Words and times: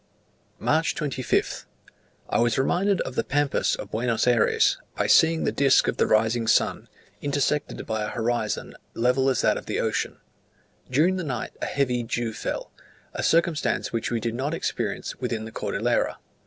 March 0.57 0.95
25th. 0.95 1.65
I 2.27 2.39
was 2.39 2.57
reminded 2.57 3.01
of 3.01 3.13
the 3.13 3.23
Pampas 3.23 3.75
of 3.75 3.91
Buenos 3.91 4.25
Ayres, 4.25 4.79
by 4.97 5.05
seeing 5.05 5.43
the 5.43 5.51
disk 5.51 5.87
of 5.87 5.97
the 5.97 6.07
rising 6.07 6.47
sun, 6.47 6.87
intersected 7.21 7.85
by 7.85 8.05
an 8.05 8.09
horizon 8.09 8.73
level 8.95 9.29
as 9.29 9.41
that 9.41 9.57
of 9.57 9.67
the 9.67 9.79
ocean. 9.79 10.17
During 10.89 11.17
the 11.17 11.23
night 11.23 11.51
a 11.61 11.67
heavy 11.67 12.01
dew 12.01 12.33
fell, 12.33 12.71
a 13.13 13.21
circumstance 13.21 13.93
which 13.93 14.09
we 14.09 14.19
did 14.19 14.33
not 14.33 14.55
experience 14.55 15.17
within 15.19 15.45
the 15.45 15.51
Cordillera. 15.51 16.17